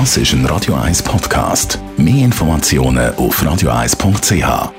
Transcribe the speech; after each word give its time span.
Das 0.00 0.16
ist 0.16 0.32
ein 0.32 0.44
Radio 0.46 0.74
1 0.74 1.04
Podcast. 1.04 1.78
Mehr 1.96 2.24
Informationen 2.24 3.14
auf 3.14 3.40
radio1.ch. 3.40 4.72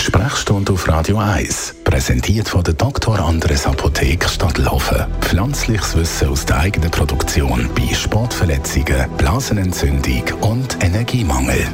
Sprechstunde 0.00 0.72
auf 0.72 0.86
Radio 0.86 1.18
1, 1.18 1.74
präsentiert 1.82 2.48
von 2.48 2.62
der 2.62 2.74
Dr. 2.74 3.18
Andres 3.18 3.66
Apotheke 3.66 4.28
Stadtlaufen. 4.28 5.04
Pflanzliches 5.20 5.96
Wissen 5.96 6.28
aus 6.28 6.46
der 6.46 6.58
eigenen 6.58 6.92
Produktion 6.92 7.68
bei 7.74 7.92
Sportverletzungen, 7.92 9.10
Blasenentzündung 9.16 10.22
und 10.42 10.78
Energiemangel. 10.84 11.66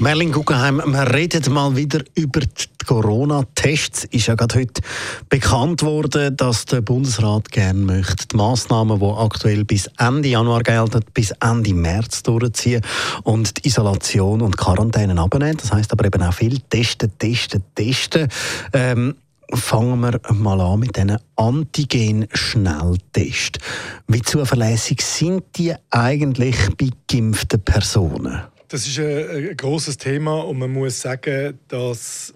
Merlin 0.00 0.32
Guggenheim, 0.32 0.82
wir 0.84 1.14
reden 1.14 1.54
mal 1.54 1.76
wieder 1.76 2.00
über 2.16 2.40
die 2.40 2.75
Corona-Tests. 2.86 4.04
Ist 4.04 4.28
ja 4.28 4.34
gerade 4.34 4.60
heute 4.60 4.80
bekannt 5.28 5.82
worden, 5.82 6.36
dass 6.36 6.64
der 6.64 6.80
Bundesrat 6.80 7.50
gerne 7.50 7.80
möchte 7.80 8.28
die 8.28 8.36
Massnahmen, 8.36 9.00
die 9.00 9.04
aktuell 9.04 9.64
bis 9.64 9.90
Ende 9.98 10.28
Januar 10.28 10.62
gelten, 10.62 11.04
bis 11.12 11.32
Ende 11.40 11.74
März 11.74 12.22
durchziehen 12.22 12.82
und 13.24 13.58
die 13.58 13.68
Isolation 13.68 14.40
und 14.40 14.56
Quarantäne 14.56 15.20
abnehmen. 15.20 15.56
Das 15.56 15.72
heißt 15.72 15.92
aber 15.92 16.06
eben 16.06 16.22
auch 16.22 16.34
viel 16.34 16.60
testen, 16.60 17.10
testen, 17.18 17.64
testen. 17.74 18.28
Ähm, 18.72 19.16
fangen 19.52 20.00
wir 20.00 20.18
mal 20.32 20.60
an 20.60 20.80
mit 20.80 20.96
diesen 20.96 21.18
Antigen-Schnelltests. 21.36 23.60
Wie 24.08 24.22
zuverlässig 24.22 25.02
sind 25.02 25.44
die 25.56 25.72
eigentlich 25.90 26.56
bei 26.76 26.88
geimpften 27.10 27.60
Personen? 27.60 28.40
Das 28.68 28.86
ist 28.86 28.98
ein, 28.98 29.50
ein 29.50 29.56
großes 29.56 29.96
Thema 29.98 30.40
und 30.40 30.58
man 30.58 30.72
muss 30.72 31.00
sagen, 31.00 31.60
dass 31.68 32.34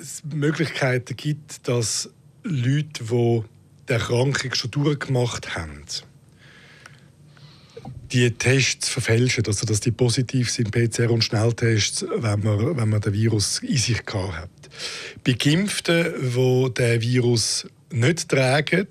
es 0.00 0.22
Möglichkeiten 0.24 1.16
gibt, 1.16 1.68
dass 1.68 2.10
Leute, 2.42 3.04
die 3.04 3.42
die 3.88 3.92
Erkrankung 3.92 4.54
schon 4.54 4.70
durchgemacht 4.70 5.54
haben, 5.56 5.84
die 8.12 8.30
Tests 8.32 8.88
verfälschen, 8.88 9.44
also 9.46 9.66
dass 9.66 9.80
die 9.80 9.92
positiv 9.92 10.50
sind, 10.50 10.72
PCR 10.72 11.10
und 11.10 11.22
Schnelltests, 11.22 12.04
wenn 12.08 12.40
man, 12.42 12.76
wenn 12.76 12.88
man 12.88 13.00
den 13.00 13.12
Virus 13.12 13.60
in 13.60 13.76
sich 13.76 14.04
gehabt 14.04 14.34
hat. 14.34 14.50
Bei 15.24 15.32
Geimpften, 15.32 16.32
die 16.34 16.74
den 16.74 17.00
Virus 17.00 17.68
nicht 17.90 18.28
tragen, 18.28 18.88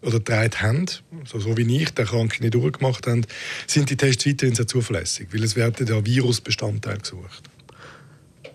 oder 0.00 0.18
getragen 0.18 0.60
haben, 0.60 0.86
so, 1.24 1.40
so 1.40 1.56
wie 1.56 1.76
ich, 1.76 1.90
die 1.90 2.00
Erkrankung 2.00 2.40
nicht 2.40 2.54
durchgemacht 2.54 3.06
haben, 3.06 3.26
sind 3.66 3.90
die 3.90 3.96
Tests 3.96 4.26
weiterhin 4.26 4.54
sehr 4.54 4.66
zuverlässig, 4.66 5.28
weil 5.32 5.42
es 5.42 5.56
werden 5.56 5.86
ja 5.86 6.04
Virusbestandteile 6.04 7.00
gesucht. 7.00 7.50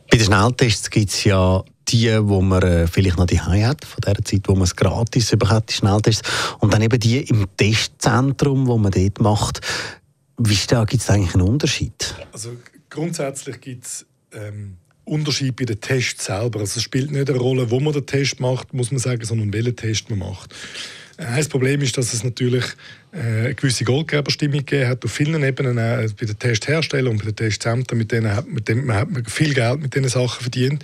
Bei 0.09 0.17
den 0.17 0.25
Schnelltests 0.25 0.89
gibt 0.89 1.09
es 1.09 1.23
ja 1.25 1.63
die, 1.93 2.09
wo 2.27 2.41
man 2.41 2.61
äh, 2.63 2.87
vielleicht 2.87 3.17
noch 3.17 3.27
die 3.27 3.39
hat, 3.39 3.85
von 3.85 4.01
der 4.01 4.15
Zeit, 4.25 4.41
wo 4.47 4.53
man 4.53 4.63
es 4.63 4.75
gratis 4.75 5.29
bekommt, 5.29 5.69
die 5.69 5.73
Schnelltests, 5.73 6.27
und 6.59 6.73
dann 6.73 6.81
eben 6.81 6.99
die 6.99 7.19
im 7.21 7.47
Testzentrum, 7.55 8.67
wo 8.67 8.77
man 8.77 8.91
dort 8.91 9.21
macht. 9.21 9.61
Wie 10.37 10.55
gibt 10.55 10.93
es 10.93 11.09
eigentlich 11.09 11.35
einen 11.35 11.47
Unterschied? 11.47 12.15
Also 12.31 12.57
grundsätzlich 12.89 13.61
gibt 13.61 13.85
es 13.85 14.05
ähm, 14.33 14.77
Unterschied 15.05 15.55
bei 15.55 15.65
den 15.65 15.79
Tests 15.79 16.25
selber. 16.25 16.61
Also 16.61 16.79
es 16.79 16.83
spielt 16.83 17.11
nicht 17.11 17.29
eine 17.29 17.37
Rolle, 17.37 17.69
wo 17.69 17.79
man 17.79 17.93
den 17.93 18.05
Test 18.05 18.39
macht, 18.39 18.73
muss 18.73 18.91
man 18.91 18.99
sagen, 18.99 19.23
sondern 19.23 19.53
welchen 19.53 19.75
Test 19.75 20.09
man 20.09 20.19
macht. 20.19 20.53
Ein 21.17 21.47
Problem 21.47 21.81
ist, 21.81 21.95
dass 21.95 22.11
es 22.11 22.23
natürlich 22.23 22.65
äh, 23.11 23.19
eine 23.19 23.53
gewisse 23.53 23.83
Goldgeberstimmung 23.83 24.65
gegeben 24.65 24.89
hat 24.89 25.05
auf 25.05 25.11
vielen 25.11 25.43
Ebenen, 25.43 25.77
äh, 25.77 26.09
bei 26.19 26.25
den 26.25 26.39
Testherstellern 26.39 27.11
und 27.11 27.19
bei 27.19 27.25
den 27.25 27.35
Testzentren, 27.35 27.99
mit 27.99 28.11
denen 28.11 28.35
hat, 28.35 28.47
mit 28.47 28.67
dem, 28.67 28.87
man 28.87 28.95
hat 28.95 29.07
viel 29.29 29.53
Geld 29.53 29.79
mit 29.79 29.93
diesen 29.93 30.09
Sachen 30.09 30.41
verdient 30.41 30.83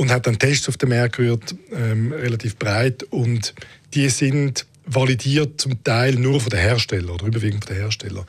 und 0.00 0.10
hat 0.10 0.26
dann 0.26 0.38
Tests 0.38 0.66
auf 0.68 0.78
den 0.78 0.88
Markt 0.88 1.16
gerührt, 1.16 1.54
ähm, 1.72 2.10
relativ 2.12 2.56
breit 2.56 3.02
und 3.02 3.54
die 3.92 4.08
sind 4.08 4.64
validiert 4.86 5.60
zum 5.60 5.84
Teil 5.84 6.14
nur 6.14 6.40
von 6.40 6.48
den 6.48 6.58
Herstellern 6.58 7.10
oder 7.10 7.26
überwiegend 7.26 7.66
von 7.66 7.74
den 7.74 7.82
Herstellern. 7.82 8.24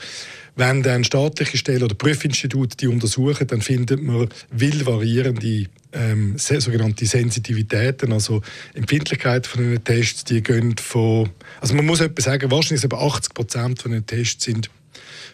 Wenn 0.57 0.83
dann 0.83 1.05
staatliche 1.05 1.57
Stellen 1.57 1.83
oder 1.83 1.95
Prüfinstitute 1.95 2.75
die 2.75 2.87
untersuchen, 2.87 3.47
dann 3.47 3.61
findet 3.61 4.03
man 4.03 4.27
wild 4.51 4.85
variierende 4.85 5.67
ähm, 5.93 6.37
sogenannte 6.37 7.05
Sensitivitäten, 7.05 8.11
also 8.11 8.41
Empfindlichkeiten 8.73 9.49
von 9.49 9.63
den 9.63 9.81
Tests, 9.81 10.25
die 10.25 10.43
gehen 10.43 10.75
von, 10.77 11.29
also 11.61 11.73
man 11.73 11.85
muss 11.85 12.01
etwa 12.01 12.21
sagen, 12.21 12.51
wahrscheinlich 12.51 12.83
über 12.83 13.01
80 13.01 13.33
Prozent 13.33 13.81
von 13.81 13.93
den 13.93 14.05
Tests 14.05 14.43
sind 14.43 14.69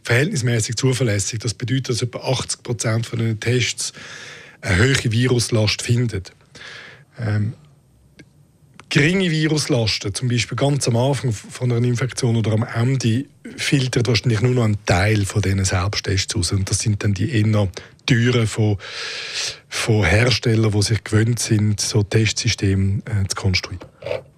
verhältnismäßig 0.03 0.75
zuverlässig. 0.75 1.39
Das 1.39 1.55
bedeutet, 1.55 1.89
dass 1.89 2.03
etwa 2.03 2.19
80 2.19 2.61
Prozent 2.61 3.07
von 3.07 3.17
den 3.17 3.39
Tests 3.39 3.91
eine 4.67 4.83
hohe 4.83 5.11
Viruslast 5.11 5.81
finden. 5.81 6.23
Ähm, 7.19 7.53
geringe 8.89 9.31
Viruslasten, 9.31 10.13
zum 10.13 10.29
Beispiel 10.29 10.55
ganz 10.55 10.87
am 10.87 10.95
Anfang 10.95 11.31
von 11.31 11.71
einer 11.71 11.85
Infektion 11.85 12.35
oder 12.35 12.53
am 12.53 12.63
Ende, 12.63 13.25
filtert 13.55 14.07
wahrscheinlich 14.07 14.41
nur 14.41 14.53
noch 14.53 14.63
einen 14.63 14.83
Teil 14.85 15.25
von 15.25 15.41
diesen 15.41 15.65
Selbsttests 15.65 16.35
aus. 16.35 16.51
Und 16.51 16.69
das 16.69 16.79
sind 16.79 17.03
dann 17.03 17.13
die 17.13 17.31
eher 17.31 17.69
Türen 18.05 18.47
von, 18.47 18.77
von 19.67 20.03
Herstellern, 20.03 20.71
die 20.71 20.81
sich 20.81 21.03
gewöhnt 21.03 21.39
sind, 21.39 21.81
so 21.81 22.03
Testsysteme 22.03 23.01
äh, 23.05 23.27
zu 23.27 23.35
konstruieren. 23.35 23.85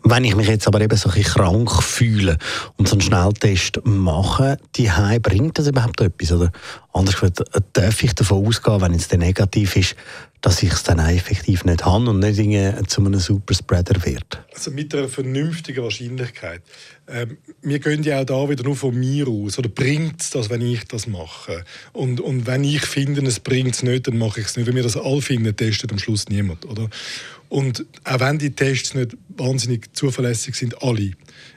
Wenn 0.03 0.23
ich 0.23 0.35
mich 0.35 0.47
jetzt 0.47 0.67
aber 0.67 0.81
eben 0.81 0.97
so 0.97 1.09
ein 1.09 1.21
krank 1.21 1.83
fühle 1.83 2.37
und 2.77 2.87
so 2.87 2.93
einen 2.93 3.01
Schnelltest 3.01 3.81
mache, 3.83 4.57
die 4.75 4.89
bringt 5.21 5.59
das 5.59 5.67
überhaupt 5.67 6.01
etwas? 6.01 6.31
Oder 6.31 6.51
anders 6.93 7.19
gesagt, 7.19 7.43
darf 7.73 8.03
ich 8.03 8.13
davon 8.13 8.45
ausgehen, 8.45 8.81
wenn 8.81 8.93
es 8.93 9.07
dann 9.07 9.19
negativ 9.19 9.75
ist, 9.75 9.95
dass 10.41 10.63
ich 10.63 10.71
es 10.71 10.83
dann 10.83 10.99
effektiv 10.99 11.65
nicht 11.65 11.85
habe 11.85 12.09
und 12.09 12.19
nicht 12.19 12.89
zu 12.89 13.01
einem 13.01 13.19
Superspreader 13.19 14.03
wird? 14.05 14.41
Also 14.53 14.71
mit 14.71 14.95
einer 14.95 15.09
vernünftigen 15.09 15.83
Wahrscheinlichkeit. 15.83 16.61
Ähm, 17.07 17.37
wir 17.61 17.79
gehen 17.79 18.03
ja 18.03 18.21
auch 18.21 18.25
da 18.25 18.49
wieder 18.49 18.63
nur 18.63 18.75
von 18.75 18.97
mir 18.97 19.27
aus. 19.27 19.59
Oder 19.59 19.69
bringt 19.69 20.21
es 20.21 20.29
das, 20.29 20.49
wenn 20.49 20.61
ich 20.61 20.85
das 20.85 21.07
mache? 21.07 21.65
Und, 21.91 22.21
und 22.21 22.47
wenn 22.47 22.63
ich 22.63 22.85
finde, 22.85 23.21
es 23.27 23.39
bringt 23.39 23.75
es 23.75 23.83
nicht, 23.83 24.07
dann 24.07 24.17
mache 24.17 24.39
ich 24.39 24.47
es 24.47 24.57
nicht. 24.57 24.65
Wenn 24.65 24.75
wir 24.75 24.83
das 24.83 24.95
alle 24.95 25.21
finden, 25.21 25.55
testet 25.55 25.91
am 25.91 25.99
Schluss 25.99 26.29
niemand. 26.29 26.65
Oder? 26.65 26.89
Und 27.49 27.85
auch 28.03 28.19
wenn 28.19 28.37
die 28.37 28.51
Tests 28.51 28.93
nicht 28.93 29.17
wahnsinnig 29.29 29.93
zuverlässig 29.93 30.55
sind, 30.55 30.81
alle, 30.83 31.11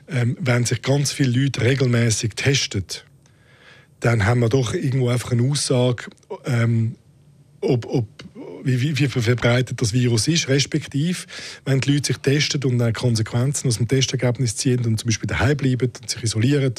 ähm, 0.09 0.37
wenn 0.41 0.65
sich 0.65 0.83
ganz 0.83 1.13
viele 1.13 1.39
Leute 1.39 1.61
regelmäßig 1.61 2.35
testen, 2.35 2.85
dann 4.03 4.27
haben 4.27 4.41
wir 4.41 4.49
doch 4.49 4.75
irgendwo 4.75 5.09
einfach 5.09 5.33
eine 5.33 5.49
Aussage, 5.49 6.05
ähm, 6.45 6.97
ob, 7.61 7.87
ob, 7.87 8.07
wie, 8.65 8.99
wie, 8.99 9.09
verbreitet 9.09 9.81
das 9.81 9.93
Virus 9.93 10.29
ist, 10.29 10.49
respektive, 10.49 11.19
wenn 11.65 11.81
die 11.81 11.93
Leute 11.93 12.09
sich 12.09 12.19
testen 12.19 12.63
und 12.65 12.79
dann 12.79 12.93
Konsequenzen 12.93 13.69
aus 13.69 13.77
dem 13.77 13.89
Testergebnis 13.89 14.57
ziehen 14.57 14.85
und 14.85 14.99
zum 14.99 15.07
Beispiel 15.07 15.29
daheim 15.29 15.57
bleiben 15.57 15.91
und 16.01 16.11
sich 16.11 16.23
isolieren, 16.25 16.75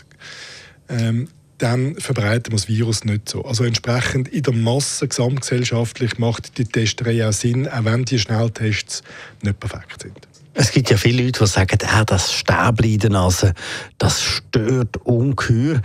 ähm, 0.90 1.30
dann 1.60 1.96
verbreiten 1.96 2.52
wir 2.52 2.58
das 2.58 2.68
Virus 2.68 3.06
nicht 3.06 3.30
so. 3.30 3.46
Also 3.46 3.64
entsprechend 3.64 4.28
in 4.28 4.44
der 4.44 4.54
Masse 4.54 5.08
gesamtgesellschaftlich 5.08 6.18
macht 6.18 6.58
die 6.58 6.66
Testerei 6.66 7.26
auch 7.26 7.32
Sinn, 7.32 7.70
auch 7.70 7.86
wenn 7.86 8.04
die 8.04 8.20
Schnelltests 8.20 9.02
nicht 9.42 9.60
perfekt 9.62 10.02
sind. 10.02 10.28
Es 10.56 10.72
gibt 10.72 10.90
ja 10.90 10.98
viele 10.98 11.24
Leute, 11.24 11.40
die 11.40 11.48
sagen, 11.48 11.80
ah, 11.88 12.04
das 12.04 12.34
Stäbchen 12.34 12.92
in 12.92 13.00
der 13.00 13.10
Nase, 13.12 13.54
das 13.98 14.22
stört 14.22 14.98
ungeheuer. 14.98 15.82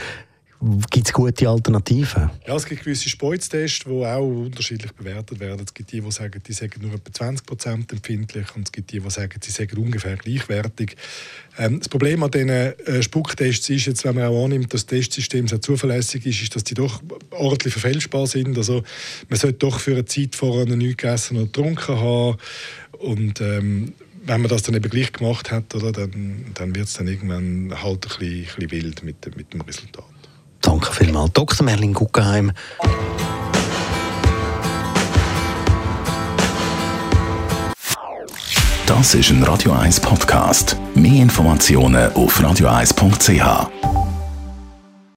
Gibt 0.91 1.07
es 1.07 1.13
gute 1.13 1.49
Alternativen? 1.49 2.31
Ja, 2.45 2.57
es 2.57 2.67
gibt 2.67 2.83
gewisse 2.83 3.09
Speuztests, 3.09 3.85
die 3.85 3.91
auch 3.91 4.27
unterschiedlich 4.27 4.91
bewertet 4.91 5.39
werden. 5.39 5.63
Es 5.65 5.73
gibt 5.73 5.93
die, 5.93 6.01
die 6.01 6.11
sagen, 6.11 6.43
die 6.45 6.53
sagen 6.53 6.83
nur 6.83 6.95
etwa 6.95 7.27
20% 7.27 7.93
empfindlich 7.93 8.57
und 8.57 8.67
es 8.67 8.73
gibt 8.73 8.91
die, 8.91 8.99
die 8.99 9.11
sagen, 9.11 9.39
sie 9.41 9.53
sagen 9.53 9.79
ungefähr 9.79 10.17
gleichwertig. 10.17 10.97
Ähm, 11.59 11.79
das 11.79 11.89
Problem 11.89 12.25
an 12.25 12.33
diesen 12.33 12.49
äh, 12.49 13.03
Spucktests 13.03 13.71
ist, 13.71 13.87
jetzt, 13.87 14.05
wenn 14.05 14.17
man 14.17 14.25
auch 14.25 14.45
annimmt, 14.45 14.75
dass 14.75 14.85
das 14.85 14.99
Testsystem 14.99 15.47
sehr 15.47 15.61
zuverlässig 15.61 16.27
ist, 16.27 16.43
ist, 16.43 16.57
dass 16.57 16.65
die 16.65 16.75
doch 16.75 17.03
ordentlich 17.31 17.73
verfälschbar 17.73 18.27
sind. 18.27 18.59
Also 18.59 18.83
man 19.29 19.39
sollte 19.39 19.59
doch 19.59 19.79
für 19.79 19.93
eine 19.93 20.07
Zeit 20.07 20.35
vorher 20.35 20.67
nichts 20.67 20.97
gegessen 20.97 21.37
oder 21.37 21.47
getrunken 21.47 22.01
haben 22.01 22.39
und 22.99 23.41
ähm, 23.41 23.93
wenn 24.25 24.41
man 24.41 24.51
das 24.51 24.63
dann 24.63 24.75
eben 24.75 24.91
gleich 24.91 25.13
gemacht 25.13 25.53
hat, 25.53 25.75
oder, 25.75 25.93
dann, 25.93 26.47
dann 26.55 26.75
wird 26.75 26.89
es 26.89 26.95
dann 26.95 27.07
irgendwann 27.07 27.73
halt 27.81 28.05
ein 28.05 28.19
bisschen, 28.19 28.41
ein 28.41 28.45
bisschen 28.45 28.71
wild 28.73 29.03
mit, 29.05 29.37
mit 29.37 29.55
dem 29.55 29.61
Resultat. 29.63 30.05
Danke 30.61 30.93
vielmals, 30.93 31.33
Dr. 31.33 31.65
Merlin 31.65 31.95
Guggenheim. 31.95 32.53
Das 38.87 39.15
ist 39.15 39.31
ein 39.31 39.43
Radio 39.43 39.73
1 39.73 40.01
Podcast. 40.01 40.77
Mehr 40.95 41.23
Informationen 41.23 42.11
auf 42.15 42.41
radio1.ch. 42.41 43.98